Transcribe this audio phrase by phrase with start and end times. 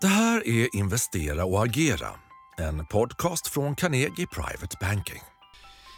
[0.00, 2.08] Det här är Investera och agera,
[2.58, 5.22] en podcast från Carnegie Private Banking.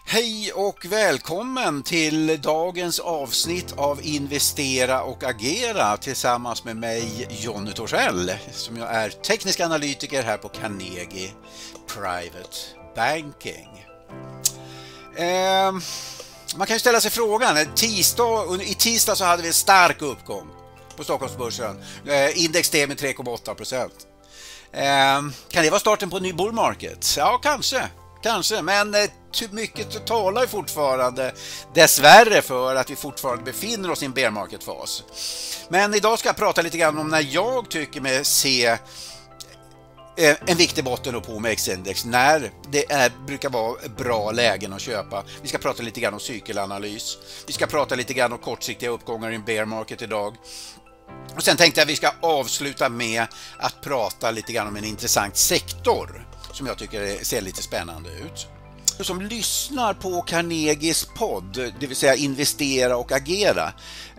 [0.07, 8.33] Hej och välkommen till dagens avsnitt av Investera och agera tillsammans med mig Jonny Torssell
[8.53, 11.33] som jag är teknisk analytiker här på Carnegie
[11.87, 12.57] Private
[12.97, 13.87] Banking.
[15.17, 15.73] Eh,
[16.57, 20.60] man kan ju ställa sig frågan, tisdag, i tisdag så hade vi en stark uppgång
[20.97, 21.83] på Stockholmsbörsen.
[22.07, 23.95] Eh, index steg med 3,8 procent.
[24.73, 27.15] Eh, kan det vara starten på en ny bull market?
[27.17, 27.89] Ja, kanske.
[28.23, 29.11] Kanske, men eh,
[29.51, 31.33] mycket talar fortfarande
[31.75, 35.03] dessvärre för att vi fortfarande befinner oss i en bear market-fas.
[35.69, 40.57] Men idag ska jag prata lite grann om när jag tycker mig se eh, en
[40.57, 45.25] viktig botten på OMX-index när det är, brukar vara bra lägen att köpa.
[45.43, 47.19] Vi ska prata lite grann om cykelanalys.
[47.47, 50.37] Vi ska prata lite grann om kortsiktiga uppgångar i en bear market idag.
[51.37, 53.27] Och sen tänkte jag att vi ska avsluta med
[53.59, 58.47] att prata lite grann om en intressant sektor som jag tycker ser lite spännande ut.
[58.99, 63.73] Du Som lyssnar på Carnegies podd, det vill säga Investera och agera,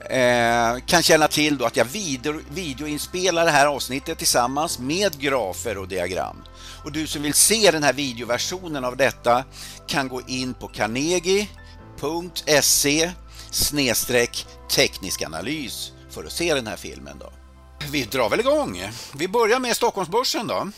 [0.09, 5.77] eh, kan känna till då att jag video, videoinspelar det här avsnittet tillsammans med grafer
[5.77, 6.43] och diagram.
[6.83, 9.43] Och du som vill se den här videoversionen av detta
[9.87, 11.51] kan gå in på carnegie.se
[14.69, 17.19] tekniskanalys för att se den här filmen.
[17.19, 17.33] Då.
[17.91, 18.89] Vi drar väl igång.
[19.15, 20.71] Vi börjar med Stockholmsbörsen då.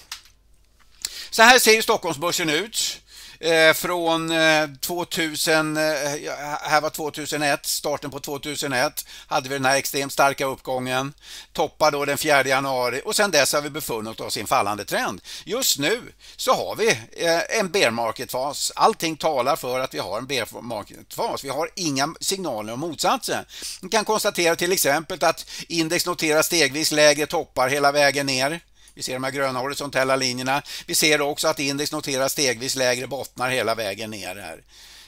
[1.30, 3.02] Så här ser Stockholmsbörsen ut.
[3.44, 4.32] Eh, från
[4.80, 10.46] 2000, eh, eh här var 2001, starten på 2001 hade vi den här extremt starka
[10.46, 11.14] uppgången.
[11.54, 14.86] Toppar då den 4 januari och sen dess har vi befunnit oss i en fallande
[14.86, 15.22] trend.
[15.44, 16.02] Just nu
[16.36, 18.72] så har vi eh, en bear market-fas.
[18.76, 21.44] Allting talar för att vi har en bear market-fas.
[21.44, 23.46] Vi har inga signaler om motsatsen.
[23.82, 28.62] Vi kan konstatera till exempel att index noterar stegvis lägre toppar hela vägen ner.
[28.96, 30.62] Vi ser de här gröna horisontella linjerna.
[30.86, 34.64] Vi ser också att index noterar stegvis lägre bottnar hela vägen ner här.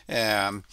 [0.07, 0.63] Ehm,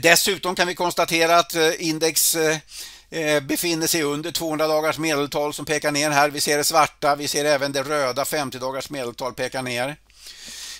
[0.00, 5.64] dessutom kan vi konstatera att eh, index eh, befinner sig under 200 dagars medeltal som
[5.64, 6.30] pekar ner här.
[6.30, 9.96] Vi ser det svarta, vi ser även det röda 50 dagars medeltal pekar ner.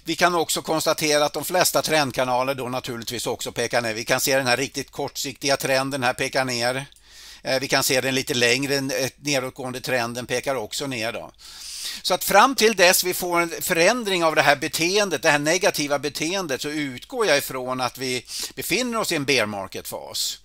[0.05, 3.95] Vi kan också konstatera att de flesta trendkanaler då naturligtvis också pekar ner.
[3.95, 6.87] Vi kan se den här riktigt kortsiktiga trenden här pekar ner.
[7.45, 11.13] Eh, vi kan se den lite längre, eh, nedåtgående trenden pekar också ner.
[11.13, 11.33] Då.
[12.03, 15.39] Så att fram till dess vi får en förändring av det här beteendet, det här
[15.39, 20.39] negativa beteendet, så utgår jag ifrån att vi befinner oss i en bear market-fas.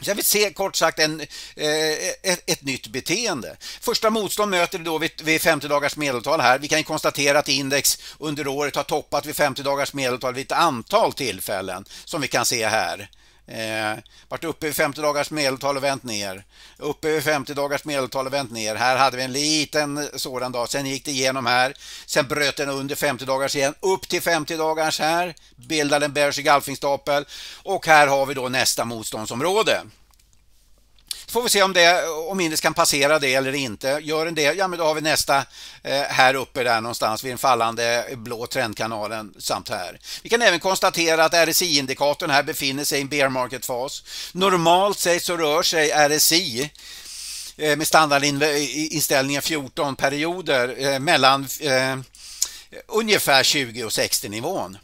[0.00, 3.56] Så jag vill se kort sagt en, eh, ett, ett, nytt beteende.
[3.80, 6.58] Första motstånd möter vi då vid, vid 50 dagars medeltal här.
[6.58, 10.52] Vi kan konstatera att index under året har toppat vid 50 dagars medeltal vid ett
[10.52, 13.08] antal tillfällen som vi kan se här.
[13.46, 16.44] Eh, varit uppe i 50 dagars medeltal och vänt ner.
[16.78, 18.74] Uppe i 50 dagars medeltal och vänt ner.
[18.74, 20.68] Här hade vi en liten sådan dag.
[20.68, 21.74] Sen gick det igenom här.
[22.06, 23.74] Sen bröt den under 50 dagars igen.
[23.80, 25.34] Upp till 50 dagars här.
[25.56, 27.24] Bildade en bearish golfingstapel.
[27.62, 29.82] Och här har vi då nästa motståndsområde
[31.28, 34.00] får vi se om, det, om index kan passera det eller inte.
[34.02, 35.36] Gör den det, ja men då har vi nästa
[35.82, 39.98] eh, här uppe där någonstans vid den fallande blå trendkanalen samt här.
[40.22, 44.04] Vi kan även konstatera att RSI-indikatorn här befinner sig i en bear market-fas.
[44.32, 46.70] Normalt sett så rör sig RSI
[47.56, 51.96] eh, med standardinställningen 14 perioder eh, mellan eh,
[52.88, 54.78] ungefär 20 och 60 nivån.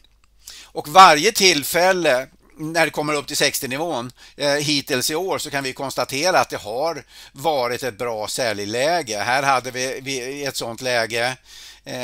[0.73, 2.29] Och varje tillfälle
[2.60, 6.50] när det kommer upp till 60-nivån eh, hittills i år så kan vi konstatera att
[6.50, 9.19] det har varit ett bra säljläge.
[9.19, 11.37] Här hade vi, vi ett sådant läge.
[11.84, 11.94] Eh,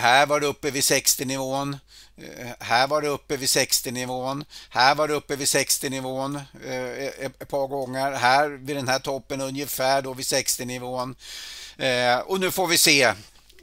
[0.00, 1.78] här var det uppe vid 60-nivån.
[2.16, 4.44] Eh, här var det uppe vid 60-nivån.
[4.70, 6.36] Här var det uppe vid 60-nivån
[6.66, 8.12] eh, ett par gånger.
[8.12, 11.14] Här vid den här toppen ungefär då vid 60-nivån.
[11.76, 13.02] Eh, och nu får vi se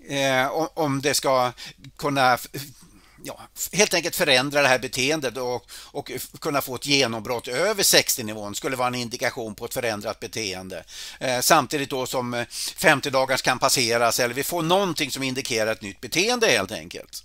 [0.07, 1.51] eh, om det ska
[1.97, 2.37] kunna
[3.25, 3.39] ja,
[3.71, 8.75] helt enkelt förändra det här beteendet och, och kunna få ett genombrott över 60-nivån skulle
[8.75, 10.83] vara en indikation på ett förändrat beteende.
[11.19, 12.45] Eh, samtidigt då som eh,
[12.77, 17.23] 50 dagars kan passeras eller vi får någonting som indikerar ett nytt beteende helt enkelt.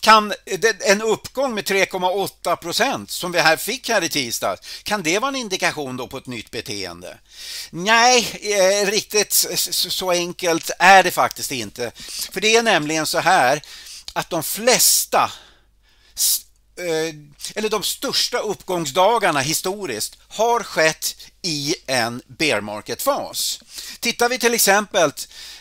[0.00, 0.32] Kan
[0.80, 5.28] en uppgång med 3,8 procent som vi här fick här i tisdags, kan det vara
[5.28, 7.18] en indikation då på ett nytt beteende?
[7.70, 9.32] Nej, eh, riktigt
[9.68, 11.92] så enkelt är det faktiskt inte.
[12.32, 13.62] För det är nämligen så här
[14.16, 15.30] att de flesta
[16.78, 17.14] eh,
[17.54, 23.60] eller de största uppgångsdagarna historiskt har skett i en bear market-fas.
[24.00, 25.12] Tittar vi till exempel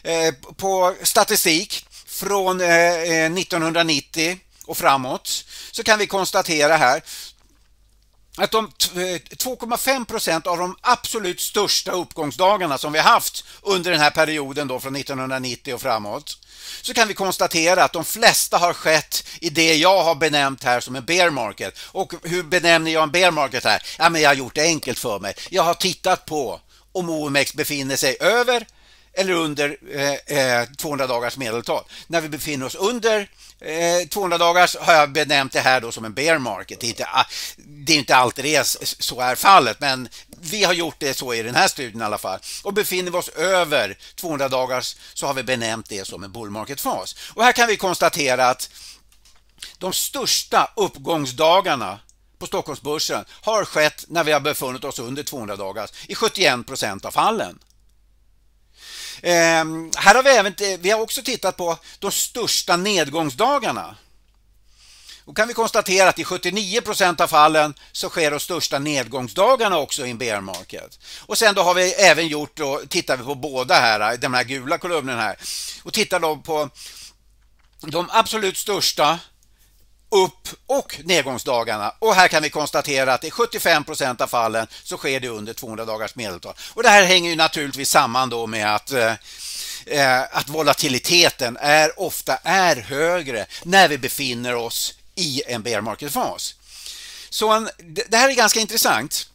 [0.03, 7.01] eh, på statistik från eh, 1990 och framåt så kan vi konstatera här
[8.37, 13.99] att de 2,5 eh, procent av de absolut största uppgångsdagarna som vi haft under den
[13.99, 16.37] här perioden då från 1990 och framåt
[16.81, 20.79] så kan vi konstatera att de flesta har skett i det jag har benämnt här
[20.79, 21.79] som en bear market.
[21.79, 23.81] Och hur benämner jag en bear market här?
[23.97, 25.35] Ja, men jag har gjort det enkelt för mig.
[25.49, 26.59] Jag har tittat på
[26.91, 28.67] om OMX befinner sig över
[29.15, 31.83] eller under eh, eh 200 dagars medeltal.
[32.07, 33.29] När vi befinner oss under
[33.59, 36.79] eh, 200 dagars har jag benämnt det här då som en bear market.
[36.79, 37.07] Det är inte,
[37.57, 38.63] det är inte alltid det är,
[39.03, 40.09] så är fallet, men
[40.41, 42.39] vi har gjort det så i den här studien i alla fall.
[42.63, 46.49] Och befinner vi oss över 200 dagars så har vi benämnt det som en bull
[46.49, 47.15] market-fas.
[47.33, 48.69] Och här kan vi konstatera att
[49.77, 51.99] de största uppgångsdagarna
[52.39, 57.05] på Stockholmsbörsen har skett när vi har befunnit oss under 200 dagars i 71 procent
[57.05, 57.59] av fallen.
[59.25, 63.95] Eh, här har vi, även, eh, vi har också tittat på de största nedgångsdagarna.
[65.25, 69.77] Då kan vi konstatera att i 79 procent av fallen så sker de största nedgångsdagarna
[69.77, 70.99] också i en bear market.
[71.19, 74.33] Och sen då har vi även gjort, då tittar vi på båda här, eh, de
[74.33, 75.35] här gula kolumnerna här
[75.83, 76.69] och tittar då på
[77.81, 79.19] de absolut största
[80.23, 81.93] upp och nedgångsdagarna.
[81.99, 85.53] Och här kan vi konstatera att i 75 procent av fallen så sker det under
[85.53, 86.53] 200 dagars medeltal.
[86.73, 89.13] Och det här hänger ju naturligtvis samman då med att eh,
[89.85, 96.55] eh, att volatiliteten är ofta är högre när vi befinner oss i en bear market-fas.
[97.29, 97.69] Så en,
[98.07, 99.29] det här är ganska intressant.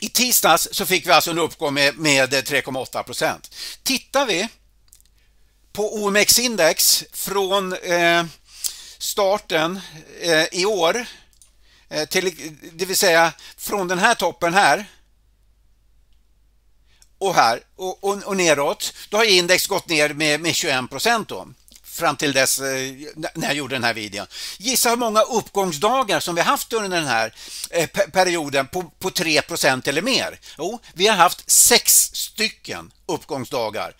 [0.00, 3.54] I tisdags så fick vi alltså en uppgång med, med 3,8 procent.
[3.82, 4.48] Tittar vi
[5.72, 8.24] på OMX-index från eh,
[9.02, 9.80] starten
[10.20, 11.06] eh, i år,
[11.88, 12.34] eh, till,
[12.72, 14.84] det vill säga från den här toppen här
[17.18, 21.32] och här och, och, och neråt, då har index gått ner med, med 21 procent
[21.84, 22.92] fram till dess eh,
[23.34, 24.26] när jag gjorde den här videon.
[24.58, 27.34] Gissa hur många uppgångsdagar som vi haft under den här
[28.10, 30.40] perioden på, på 3% eller mer?
[30.58, 33.94] Jo, vi har haft sex stycken uppgångsdagar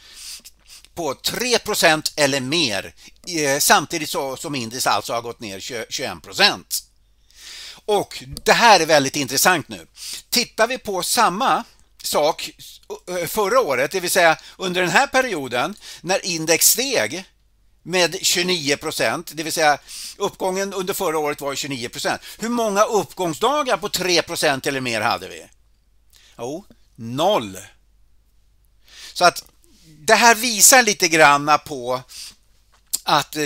[0.94, 2.94] på 3% eller mer
[3.28, 6.82] eh, samtidigt som index alltså har gått ner 21%
[7.84, 9.86] Och det här är väldigt intressant nu.
[10.30, 11.64] Tittar vi på samma
[12.02, 12.50] sak
[13.08, 17.24] eh, förra året, det vill säga under den här perioden när index steg
[17.82, 19.78] med 29 procent, det vill säga
[20.16, 22.20] uppgången under förra året var 29 procent.
[22.38, 25.46] Hur många uppgångsdagar på 3 procent eller mer hade vi?
[26.38, 26.64] Jo,
[26.96, 27.58] noll.
[29.12, 29.44] Så att
[30.06, 32.00] det här visar lite granna på
[33.04, 33.42] att eh,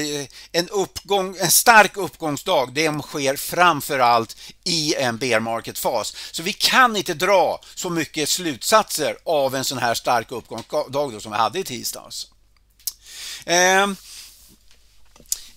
[0.53, 6.17] en, uppgång, en stark uppgångsdag det sker framför allt i en bear market-fas.
[6.31, 11.33] Så vi kan inte dra så mycket slutsatser av en sån här stark uppgångsdag som
[11.33, 12.27] vi hade i tisdags.
[13.45, 13.97] Ehm,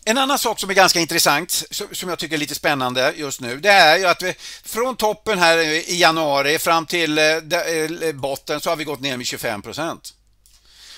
[0.05, 3.59] en annan sak som är ganska intressant, som jag tycker är lite spännande just nu,
[3.59, 8.61] det är ju att vi från toppen här i januari fram till eh, eh, botten
[8.61, 10.13] så har vi gått ner med 25 procent.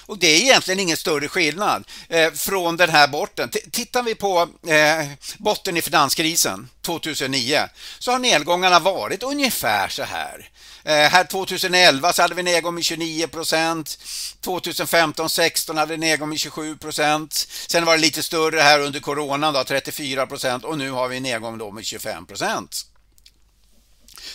[0.05, 3.49] Och det är egentligen ingen större skillnad eh, från den här botten.
[3.49, 5.07] T tittar vi på eh,
[5.37, 7.59] botten i finanskrisen 2009
[7.99, 10.49] så har nedgångarna varit ungefär så här.
[10.83, 13.97] Eh, här 2011 så hade vi nedgång med 29 procent.
[14.41, 17.47] 2015-16 hade vi nedgång med 27 procent.
[17.67, 21.19] Sen var det lite större här under coronan, då, 34 procent och nu har vi
[21.19, 22.85] nedgång då med 25 procent.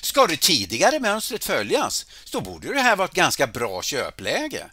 [0.01, 4.67] Ska det tidigare mönstret följas så borde det här vara ett ganska bra köpläge.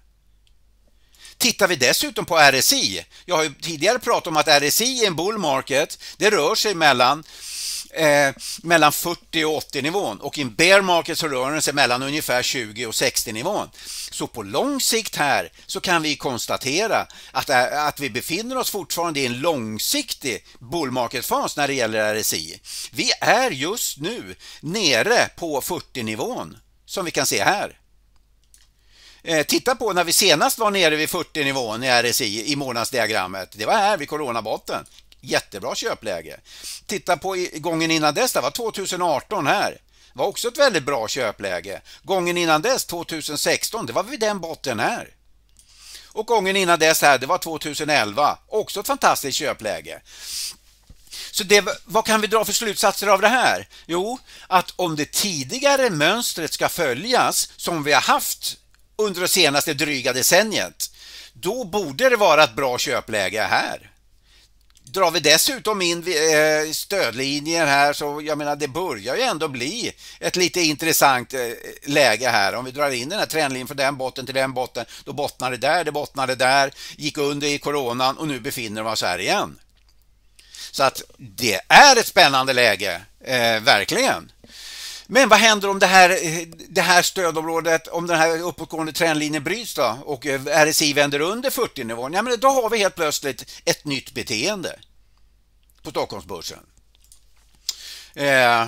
[1.38, 5.16] Tittar vi dessutom på RSI, jag har ju tidigare pratat om att RSI i en
[5.16, 7.24] bull market, det rör sig mellan
[7.94, 11.74] eh, mellan 40 och 80 nivån och i en bear market så rör den sig
[11.74, 13.70] mellan ungefär 20 och 60 nivån.
[14.12, 18.72] Så på lång sikt här så kan vi konstatera att, eh, att vi befinner oss
[18.72, 22.60] fortfarande i en långsiktig bull market-fas när det gäller RSI.
[22.92, 27.78] Vi är just nu nere på 40 nivån som vi kan se här.
[29.24, 33.50] Eh, titta på när vi senast var nere vid 40 nivån i RSI i månadsdiagrammet.
[33.52, 34.86] Det var här vid coronabotten.
[35.22, 36.40] Jättebra köpläge.
[36.86, 39.72] Titta på gången innan dess, det var 2018 här.
[40.14, 41.82] Det var också ett väldigt bra köpläge.
[42.04, 45.10] Gången innan dess, 2016, det var vid den botten här.
[46.08, 48.38] Och gången innan dess här, det var 2011.
[48.48, 50.02] Också ett fantastiskt köpläge.
[51.32, 53.68] Så det, vad kan vi dra för slutsatser av det här?
[53.86, 58.58] Jo, att om det tidigare mönstret ska följas som vi har haft
[58.96, 60.90] under det senaste dryga decenniet,
[61.34, 63.90] då borde det vara ett bra köpläge här.
[64.84, 69.92] Drar vi dessutom in eh, stödlinjer här så jag menar det börjar ju ändå bli
[70.20, 71.40] ett lite intressant eh,
[71.84, 72.56] läge här.
[72.56, 75.52] Om vi drar in den här trendlinjen från den botten till den botten, då bottnar
[75.52, 79.20] det där, det bottnade där, gick under i coronan och nu befinner vi oss här
[79.20, 79.60] igen.
[80.72, 84.32] Så att det är ett spännande läge, eh, verkligen.
[85.14, 89.44] Men vad händer om det här, eh, det här stödområdet, om den här uppåtgående trendlinjen
[89.44, 92.14] bryts då och eh, RSI vänder under 40-nivån?
[92.14, 94.80] Ja, men då har vi helt plötsligt ett nytt beteende
[95.84, 96.60] på Stockholmsbörsen.
[98.16, 98.68] Eh,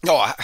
[0.00, 0.36] ja,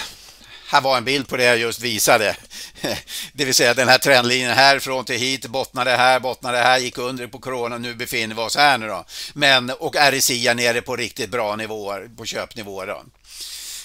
[0.68, 2.36] här var en bild på det jag just visade.
[3.32, 7.26] Det vill säga den här trendlinjen härifrån till hit, bottnade här, bottnade här, gick under
[7.26, 9.04] på corona, nu befinner vi oss här nu då.
[9.32, 13.02] Men, och RSI är nere på riktigt bra nivåer, på köpnivåer då.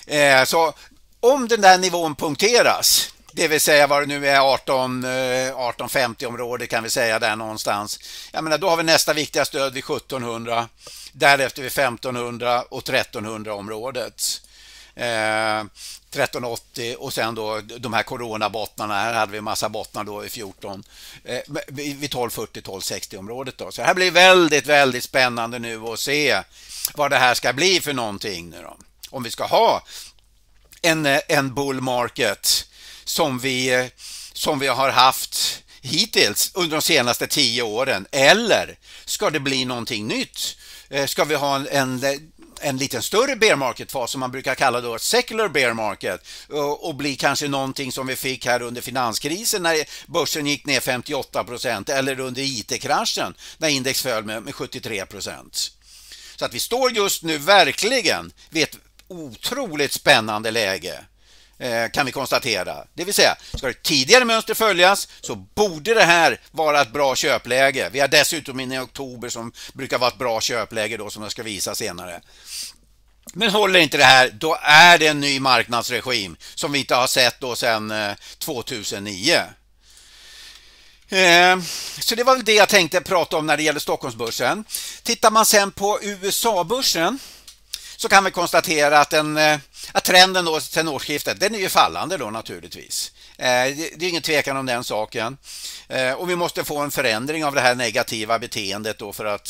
[0.08, 0.74] Eh, så
[1.24, 6.30] om den där nivån punkteras, det vill säga vad det nu är 18, 1850 eh,
[6.30, 8.00] område kan vi säga där någonstans.
[8.32, 10.68] Jag menar, då har vi nästa viktiga stöd vid 1700,
[11.12, 14.42] därefter vid 1500 och 1300 området.
[14.96, 15.60] Eh,
[16.12, 18.94] 1380 och sen då de här coronabottnarna.
[18.94, 20.84] Här hade vi massa bottnar då i 14
[21.24, 23.72] eh, vid 1240 1260 området då.
[23.72, 26.42] Så det här blir väldigt, väldigt spännande nu att se
[26.94, 28.78] vad det här ska bli för någonting nu då.
[29.10, 29.84] Om vi ska ha
[30.84, 32.66] en, eh, en bull market
[33.04, 33.86] som vi, eh,
[34.34, 40.08] som vi har haft hittills under de senaste tio åren eller ska det bli någonting
[40.08, 40.58] nytt?
[40.90, 42.00] Eh, ska vi ha en, en
[42.64, 46.96] en liten större bear market-fas som man brukar kalla då secular bear market och, och
[46.96, 51.90] bli kanske någonting som vi fick här under finanskrisen när börsen gick ner 58 procent
[51.90, 55.72] eller under IT-kraschen när index föll med, med 73 procent.
[56.36, 58.78] Så att vi står just nu verkligen vid ett
[59.14, 61.00] otroligt spännande läge
[61.58, 62.88] eh, kan vi konstatera.
[62.94, 67.16] Det vill säga, ska det tidigare mönster följas så borde det här vara ett bra
[67.16, 67.90] köpläge.
[67.92, 71.32] Vi har dessutom in i oktober som brukar vara ett bra köpläge då som jag
[71.32, 72.22] ska visa senare.
[73.34, 77.08] Men håller inte det här, då är det en ny marknadsregim som vi inte har
[77.08, 79.42] sett då sedan eh, 2009.
[81.10, 81.60] Eh,
[82.00, 84.66] så det var väl det jag tänkte prata om när det gäller Stockholmsbörsen.
[85.04, 87.20] Tittar man sen på USA-börsen
[87.96, 89.60] så kan vi konstatera att, den, eh,
[89.92, 93.12] att trenden då sedan årsskiftet den är ju fallande då naturligtvis.
[93.38, 93.46] Eh,
[93.96, 95.38] det är ingen tvekan om den saken.
[95.88, 99.50] Eh, och vi måste få en förändring av det här negativa beteendet då för att,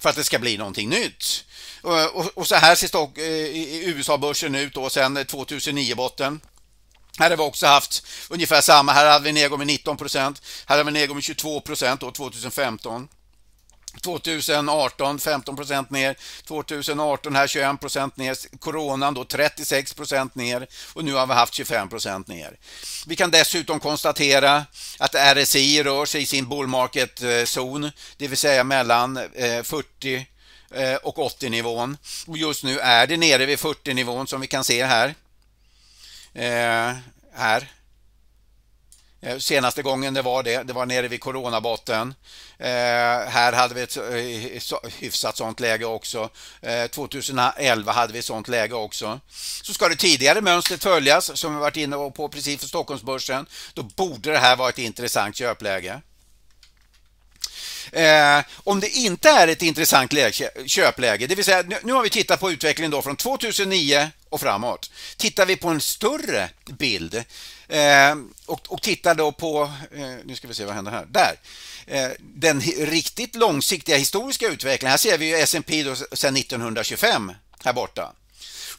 [0.00, 1.44] för att det ska bli någonting nytt.
[1.82, 2.88] Och, och så här ser
[3.88, 6.40] USA-börsen ut då sen 2009-botten.
[7.18, 8.92] Här har vi också haft ungefär samma.
[8.92, 10.42] Här hade vi en nedgång med 19 procent.
[10.66, 13.08] Här har vi en nedgång med 22 procent 2015.
[14.02, 16.16] 2018 15 procent ner,
[16.46, 21.54] 2018 här 21 procent ner, coronan då 36 procent ner och nu har vi haft
[21.54, 22.58] 25 procent ner.
[23.06, 24.64] Vi kan dessutom konstatera
[24.98, 29.62] att RSI rör sig i sin bull market eh, zon, det vill säga mellan eh,
[29.62, 30.26] 40
[30.74, 31.96] eh, och 80-nivån.
[32.26, 35.14] Och just nu är det nere vid 40-nivån som vi kan se här.
[36.34, 36.96] Eh,
[37.34, 37.68] här.
[39.22, 42.14] Eh, senaste gången det var det, det var nere vid coronabotten.
[42.58, 42.66] Eh,
[43.28, 46.30] här hade vi ett eh, hyfsat sånt läge också.
[46.60, 49.20] Eh, 2011 hade vi ett sånt läge också.
[49.62, 53.82] Så ska det tidigare mönstret följas, som vi varit inne på precis för Stockholmsbörsen, då
[53.82, 56.00] borde det här vara ett intressant köpläge.
[57.92, 62.02] Eh, om det inte är ett intressant läge, köpläge, det vill säga nu, nu har
[62.02, 64.90] vi tittat på utvecklingen då från 2009 och framåt.
[65.16, 67.24] Tittar vi på en större bild
[67.68, 68.16] eh,
[68.46, 71.34] och, och tittar då på, eh, nu ska vi se vad händer här, där
[71.86, 74.90] eh, den riktigt långsiktiga historiska utvecklingen.
[74.90, 77.32] Här ser vi ju S&P sedan 1925
[77.64, 78.12] här borta.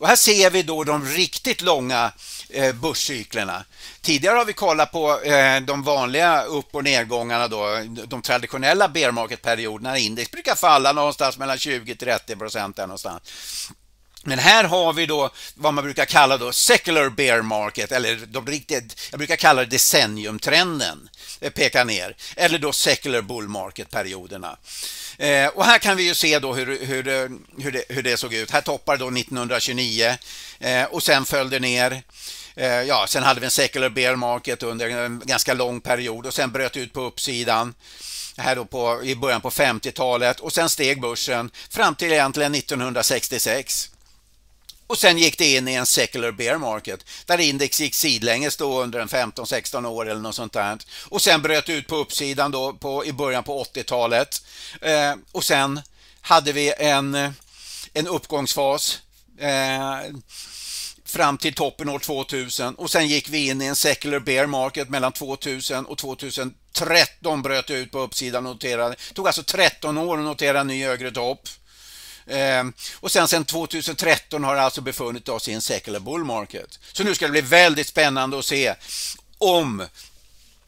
[0.01, 2.11] Och här ser vi då de riktigt långa
[2.49, 3.65] eh, börscyklerna.
[4.01, 7.65] Tidigare har vi kollat på eh, de vanliga upp och nedgångarna då,
[8.07, 9.97] de traditionella bear market-perioderna.
[9.97, 13.21] Index brukar falla någonstans mellan 20 30 procent någonstans.
[14.23, 18.47] Men här har vi då vad man brukar kalla då secular bear market eller de
[18.47, 24.57] riktigt, jag brukar kalla det decenniumtrenden eh, pekar ner eller då secular bull market perioderna.
[25.17, 27.29] Eh, och här kan vi ju se då hur, hur, eh,
[27.63, 28.51] hur, det, hur det såg ut.
[28.51, 30.17] Här toppar då 1929
[30.59, 32.03] eh, och sen föll det ner.
[32.55, 36.33] Eh, ja, sen hade vi en secular bear market under en ganska lång period och
[36.33, 37.73] sen bröt ut på uppsidan
[38.37, 43.89] här då på, i början på 50-talet och sen steg börsen fram till egentligen 1966.
[44.91, 48.81] Och sen gick det in i en secular bear market där index gick sidlänges då
[48.81, 50.77] under en 15-16 år eller något sånt där.
[51.09, 54.43] Och sen bröt ut på uppsidan då på, i början på 80-talet.
[54.81, 55.81] Eh, och sen
[56.21, 57.33] hade vi en,
[57.93, 58.99] en uppgångsfas
[59.39, 60.15] eh,
[61.05, 64.89] fram till toppen år 2000 och sen gick vi in i en secular bear market
[64.89, 68.95] mellan 2000 och 2013 bröt ut på uppsidan och noterade.
[69.07, 71.49] Det tog alltså 13 år att notera en ny högre topp.
[72.31, 76.79] Ehm, och sen, sen 2013 har det alltså befunnit oss i en secular bull market.
[76.93, 78.75] Så nu ska det bli väldigt spännande att se
[79.37, 79.83] om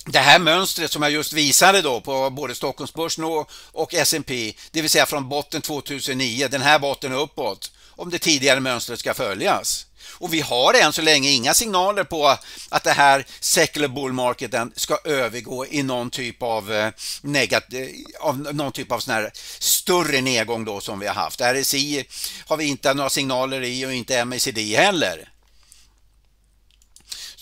[0.05, 4.81] det här mönstret som jag just visade då på både Stockholmsbörsen och, och S&P, det
[4.81, 9.85] vill säga från botten 2009, den här botten uppåt, om det tidigare mönstret ska följas.
[10.07, 12.37] Och vi har än så länge inga signaler på
[12.69, 16.91] att det här secular bull marketen ska övergå i någon typ av, eh,
[17.21, 21.41] negativ, eh, av någon typ av sån här större nedgång då som vi har haft.
[21.41, 22.05] RSI
[22.45, 25.29] har vi inte några signaler i och inte MACD heller.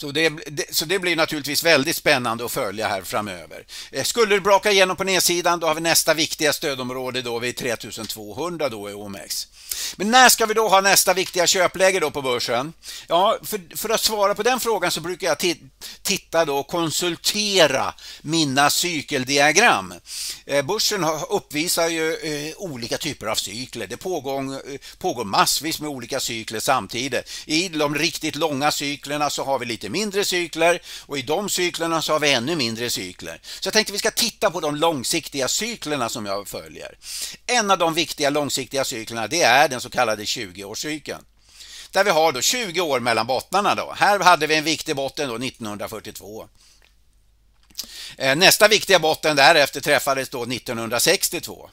[0.02, 0.34] Så det,
[0.70, 3.66] så det blir naturligtvis väldigt spännande att följa här framöver.
[3.92, 7.58] Eh, skulle det braka igenom på nedsidan då har vi nästa viktiga stödområde då vid
[7.58, 9.48] 3200 då i OMX.
[9.96, 12.74] Men när ska vi då ha nästa viktiga köpläge då på börsen?
[13.08, 15.38] Ja, för, för att svara på den frågan så brukar jag
[16.02, 19.94] titta då och konsultera mina cykeldiagram.
[20.46, 23.88] Eh, börsen uppvisar ju eh, olika typer av cykler.
[23.88, 27.32] Det pågår, eh, pågår massvis med olika cykler samtidigt.
[27.46, 32.02] I de riktigt långa cyklerna så har vi lite mindre cykler och i de cyklerna
[32.02, 33.42] så har vi ännu mindre cykler.
[33.60, 36.98] Så jag tänkte vi ska titta på de långsiktiga cyklerna som jag följer.
[37.46, 41.24] En av de viktiga långsiktiga cyklerna det är den så kallade 20-årscykeln.
[41.92, 43.76] Där vi har då 20 år mellan bottnarna.
[43.76, 43.94] Då.
[43.98, 46.48] Här hade vi en viktig botten då 1942.
[48.22, 51.70] Eh, nästa viktiga botten därefter träffades då 1962.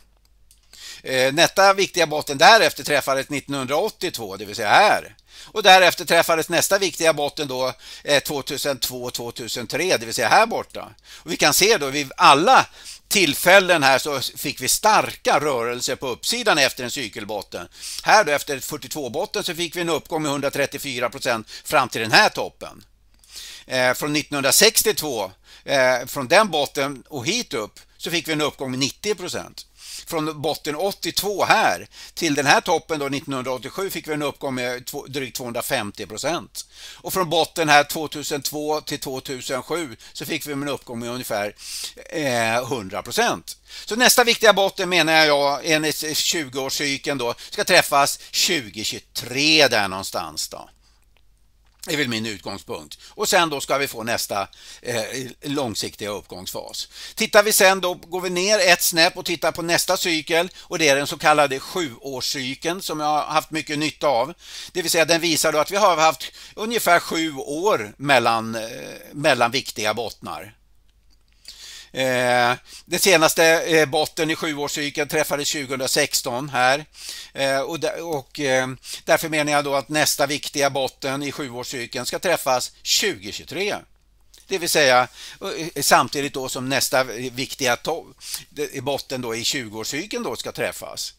[1.02, 5.16] Eh, nästa viktiga botten därefter träffades 1982, det vill säga här.
[5.44, 7.72] Och därefter träffades nästa viktiga botten då
[8.04, 10.88] eh, 2002-2003, det vill säga här borta.
[11.12, 12.66] Och vi kan se då vid alla
[13.08, 17.68] tillfällen här så fick vi starka rörelser på uppsidan efter en cykelbotten.
[18.02, 22.12] Här då efter 42-botten så fick vi en uppgång med 134 procent fram till den
[22.12, 22.84] här toppen.
[23.68, 25.30] Eh, från 1962,
[25.64, 29.66] eh, från den botten och hit upp så fick vi en uppgång med 90 procent
[30.08, 34.90] från botten 82 här till den här toppen då 1987 fick vi en uppgång med
[35.08, 36.66] drygt 250 procent.
[36.94, 41.54] Och från botten här 2002 till 2007 så fick vi en uppgång med ungefär
[42.10, 43.56] eh, 100 procent.
[43.84, 50.68] Så nästa viktiga botten menar jag enligt 20-årscykeln då ska träffas 2023 där någonstans då.
[51.86, 52.98] Det är väl min utgångspunkt.
[53.10, 54.48] Och sen då ska vi få nästa
[54.82, 55.02] eh,
[55.42, 56.88] långsiktiga uppgångsfas.
[57.14, 60.78] Tittar vi sen då går vi ner ett snäpp och tittar på nästa cykel och
[60.78, 64.34] det är den så kallade sjuårscykeln som jag har haft mycket nytta av.
[64.72, 68.62] Det vill säga den visar då att vi har haft ungefär sju år mellan, eh,
[69.12, 70.54] mellan viktiga bottnar.
[71.92, 72.54] Eh,
[72.98, 76.84] senaste eh, botten i sjuårscykeln träffades 2016 här
[77.32, 78.68] eh, och, och eh,
[79.04, 83.76] därför menar jag då att nästa viktiga botten i sjuårscykeln ska träffas 2023.
[84.46, 85.08] Det vill säga
[85.74, 87.76] eh, samtidigt då som nästa viktiga
[88.82, 91.14] botten då i 20-årscykeln då ska träffas.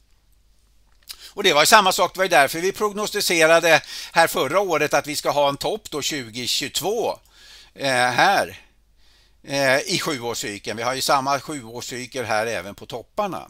[1.33, 3.81] Och det var samma sak, det var därför vi prognostiserade
[4.13, 7.19] här förra året att vi ska ha en topp då 2022
[7.75, 8.68] eh, här
[9.43, 10.77] Eh, i sjuårscykeln.
[10.77, 13.47] Vi har ju samma sjuårscykel här även på topparna.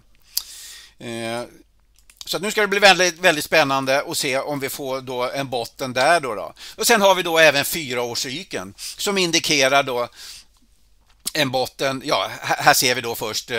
[1.00, 1.44] Eh,
[2.26, 5.50] så nu ska det bli väldigt, väldigt spännande att se om vi får då en
[5.50, 6.20] botten där.
[6.20, 6.54] Då, då.
[6.76, 10.08] Och Sen har vi då även fyraårscykeln som indikerar då
[11.34, 13.58] en botten, ja här ser vi då först eh,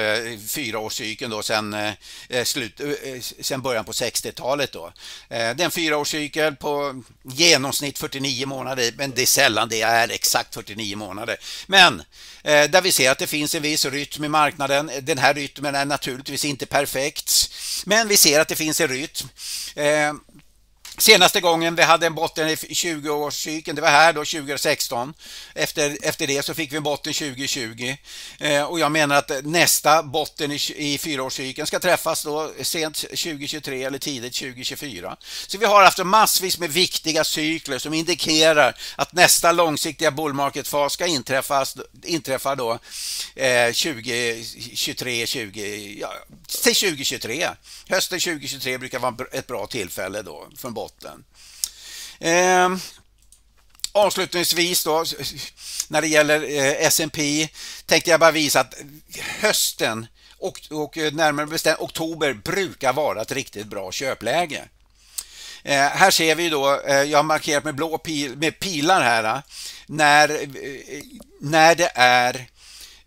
[0.49, 1.93] fyraårscykeln då sen, eh,
[2.29, 4.87] eh slut, eh, eh, sen början på 60-talet då.
[4.87, 4.93] Eh,
[5.29, 10.55] det är en fyraårscykel på genomsnitt 49 månader men det är sällan det är exakt
[10.55, 11.37] 49 månader.
[11.67, 12.03] Men
[12.43, 14.91] eh, där vi ser att det finns en viss rytm i marknaden.
[15.03, 17.51] Den här rytmen är naturligtvis inte perfekt
[17.85, 19.29] men vi ser att det finns en rytm.
[19.75, 20.13] Eh,
[21.01, 25.15] Senaste gången vi hade en botten i 20-årscykeln, det var här då 2016.
[25.55, 27.97] Efter, efter det så fick vi en botten 2020.
[28.39, 33.85] Eh, och jag menar att nästa botten i, i fyraårscykeln ska träffas då sent 2023
[33.85, 35.17] eller tidigt 2024.
[35.47, 40.93] Så vi har haft massvis med viktiga cykler som indikerar att nästa långsiktiga bull market-fas
[40.93, 42.79] ska inträffas, inträffa då
[43.35, 46.13] eh, 2023, 20, ja,
[46.63, 47.49] till 2023.
[47.89, 50.90] Hösten 2023 brukar vara ett bra tillfälle då för en botten.
[52.19, 52.77] Eh,
[53.93, 55.05] avslutningsvis då,
[55.89, 57.49] när det gäller eh, S&P
[57.87, 58.75] tänkte jag bara visa att
[59.41, 60.07] hösten
[60.39, 64.69] och, och närmare bestämt oktober brukar vara ett riktigt bra köpläge.
[65.63, 69.25] Eh, här ser vi då, eh, jag har markerat med blå pil, med pilar här,
[69.25, 69.41] eh,
[69.87, 71.03] när, eh,
[71.41, 72.47] när det är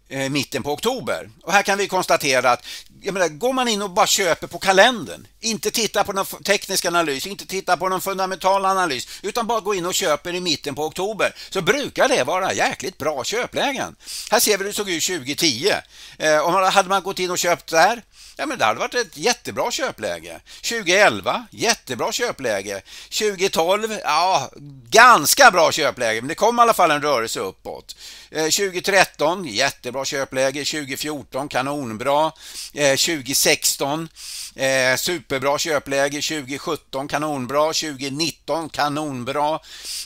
[0.10, 1.30] eh, mitten på oktober.
[1.44, 2.66] Och här kan vi konstatera att
[3.04, 6.86] jag menar, går man in och bara köper på kalendern, inte tittar på någon teknisk
[6.86, 10.76] analys, inte tittar på någon fundamental analys, utan bara går in och köper i mitten
[10.76, 13.96] på oktober, så brukar det vara jäkligt bra köplägen.
[14.32, 15.74] Här ser vi hur det såg ut 2010.
[16.18, 18.04] Eh, om man, hade man gått in och köpt där,
[18.38, 20.40] Ja, men det hade varit ett jättebra köpläge.
[20.62, 22.82] 2011, jättebra köpläge.
[23.10, 24.52] 2012, ja,
[24.90, 27.96] ganska bra köpläge, men det kom i alla fall en rörelse uppåt.
[28.36, 30.66] Eh, 2013, jättebra köpläge.
[30.66, 32.32] 2014, kanonbra.
[32.74, 34.10] Eh, 2016,
[34.56, 39.60] eh, superbra köpläge 2017, kanonbra 2019, kanonbra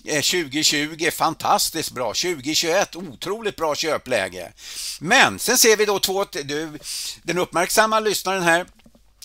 [0.03, 4.51] 2020, fantastiskt bra 2021, otroligt bra köpläge.
[4.99, 6.79] Men sen ser vi då två, du,
[7.23, 8.65] den uppmärksamma lyssnaren här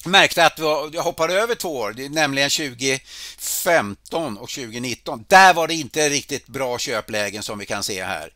[0.05, 0.59] märkte att
[0.93, 5.25] jag hoppade över två år, nämligen 2015 och 2019.
[5.29, 8.33] Där var det inte riktigt bra köplägen som vi kan se här.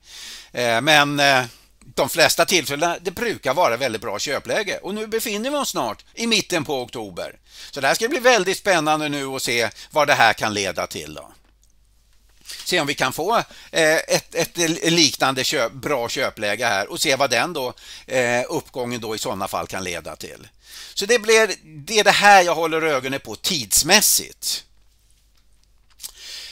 [0.53, 1.45] Eh, men eh,
[1.95, 6.05] de flesta tillfällena det brukar vara väldigt bra köpläge och nu befinner vi oss snart
[6.15, 7.37] i mitten på oktober.
[7.71, 10.87] Så det här ska bli väldigt spännande nu att se vad det här kan leda
[10.87, 11.15] till.
[11.15, 11.29] Då.
[12.67, 13.37] Se om vi kan få
[13.71, 14.57] eh, ett, ett
[14.93, 17.75] liknande köp, bra köpläge här och se vad den då,
[18.07, 20.49] eh, uppgången då i sådana fall kan leda till.
[20.95, 24.65] Så det, blir, det är det här jag håller ögonen på tidsmässigt.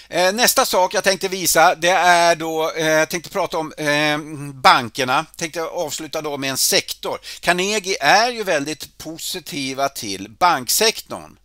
[0.08, 5.26] Eh, nästa sak jag tänkte visa det är då, jag tänkte prata om bankerna, bankerna,
[5.36, 7.20] tänkte avsluta då med en sektor.
[7.40, 11.38] Carnegie är ju väldigt positiva till banksektorn.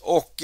[0.00, 0.42] Och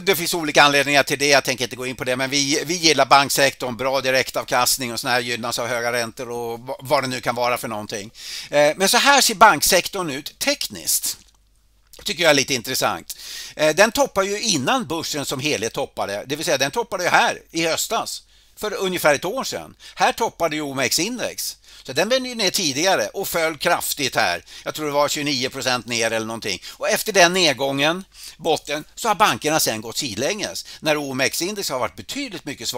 [0.00, 2.62] det finns olika anledningar till det, jag tänker inte gå in på det, men vi,
[2.66, 7.06] vi gillar banksektorn, bra direktavkastning och sådana här gynnas av höga räntor och vad det
[7.06, 8.10] nu kan vara för någonting.
[8.50, 11.18] Eh, men så här ser banksektorn ut tekniskt
[12.04, 13.18] tycker jag är lite intressant.
[13.56, 17.10] Eh, den toppar ju innan börsen som helhet toppade, det vill säga den toppade ju
[17.10, 18.22] här i höstas
[18.56, 19.76] för ungefär ett år sedan.
[19.94, 21.56] Här toppade ju OMX-index.
[21.86, 24.44] Så den vände ju ner tidigare och föll kraftigt här.
[24.64, 26.62] Jag tror det var 29 procent ner eller någonting.
[26.70, 28.04] Och efter den nedgången,
[28.36, 32.68] botten, så har bankerna sen gått sidlänges när OMX-index har varit betydligt mycket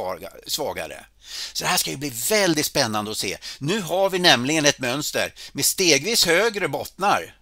[0.46, 1.06] svagare.
[1.52, 3.38] Så det här ska ju bli väldigt spännande att se.
[3.58, 7.34] Nu har vi nämligen ett mönster med stegvis högre bottnar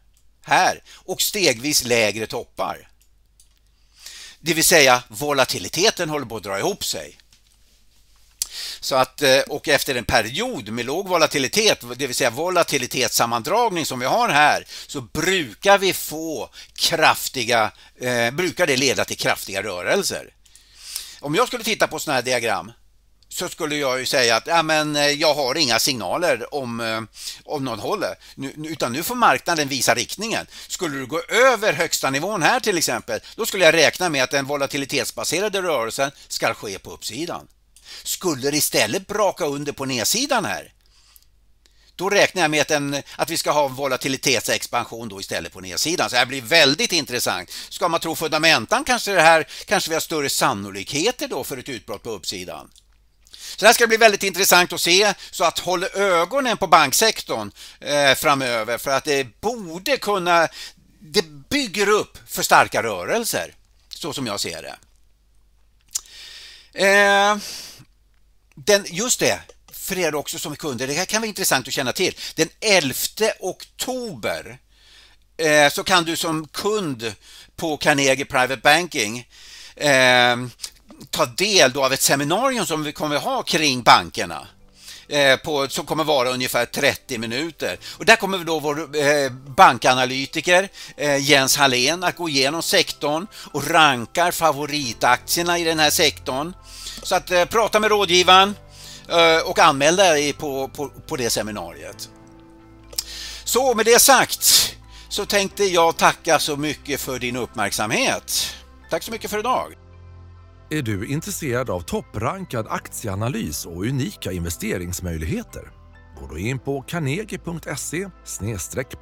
[0.42, 2.88] här och stegvis lägre toppar.
[4.40, 7.18] Det vill säga volatiliteten håller på att dra ihop sig.
[8.80, 13.98] Så att, eh, och efter en period med låg volatilitet, det vill säga volatilitetssammandragning som
[13.98, 20.30] vi har här, så brukar vi få kraftiga, eh, brukar det leda till kraftiga rörelser.
[21.20, 22.72] Om jag skulle titta på sådana här diagram
[23.34, 27.00] så skulle jag ju säga att ja, men, eh, jag har inga signaler om, eh,
[27.44, 30.46] om någon något Nu, utan nu får marknaden visa riktningen.
[30.68, 34.30] Skulle du gå över högsta nivån här till exempel, då skulle jag räkna med att
[34.30, 37.46] den volatilitetsbaserade rörelsen ska ske på uppsidan.
[38.04, 40.72] Skulle det istället braka under på nedsidan här,
[41.96, 46.10] då räknar jag med att, en, att vi ska ha volatilitetsexpansion då istället på nedsidan.
[46.10, 47.50] Så det här blir väldigt intressant.
[47.68, 51.68] Ska man tro fundamentan kanske, det här, kanske vi har större sannolikheter då för ett
[51.68, 52.70] utbrott på uppsidan.
[53.30, 57.50] Så det här ska bli väldigt intressant att se, så att håll ögonen på banksektorn
[57.80, 60.48] eh, framöver för att det borde kunna,
[61.00, 63.54] det bygger upp för starka rörelser,
[63.88, 64.76] så som jag ser det.
[66.74, 67.36] Eh,
[68.54, 69.40] den, just det,
[69.72, 72.16] för er också som kunder, det här kan vara intressant att känna till.
[72.34, 72.94] Den 11
[73.40, 74.58] oktober
[75.36, 77.14] eh, så kan du som kund
[77.56, 79.28] på Carnegie Private Banking
[79.76, 80.36] eh,
[81.10, 84.46] ta del då av ett seminarium som vi kommer ha kring bankerna.
[85.08, 87.78] Eh, på, som kommer vara ungefär 30 minuter.
[87.98, 93.70] Och där kommer då vår eh, bankanalytiker eh, Jens Hallén att gå igenom sektorn och
[93.70, 96.54] rankar favoritaktierna i den här sektorn.
[97.04, 98.54] Så att eh, prata med rådgivaren
[99.08, 102.10] eh, och anmäl dig på, på, på det seminariet.
[103.44, 104.74] Så med det sagt
[105.08, 108.54] så tänkte jag tacka så mycket för din uppmärksamhet.
[108.90, 109.74] Tack så mycket för idag.
[110.70, 115.70] Är du intresserad av topprankad aktieanalys och unika investeringsmöjligheter?
[116.20, 118.08] Gå då in på carnegie.se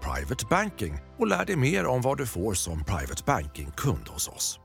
[0.00, 4.58] privatebanking och lär dig mer om vad du får som private banking-kund hos oss.